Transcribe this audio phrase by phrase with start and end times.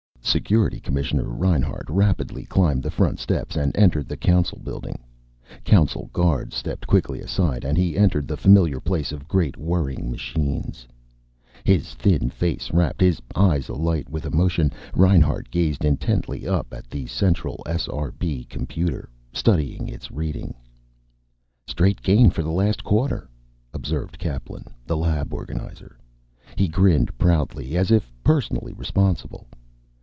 [0.23, 5.03] Security Commissioner Reinhart rapidly climbed the front steps and entered the Council building.
[5.65, 10.87] Council guards stepped quickly aside and he entered the familiar place of great whirring machines.
[11.65, 13.03] His thin face rapt,
[13.35, 20.11] eyes alight with emotion, Reinhart gazed intently up at the central SRB computer, studying its
[20.11, 20.53] reading.
[21.67, 23.27] "Straight gain for the last quarter,"
[23.73, 25.97] observed Kaplan, the lab organizer.
[26.55, 29.47] He grinned proudly, as if personally responsible.